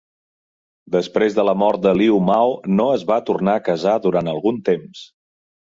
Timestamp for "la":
1.49-1.53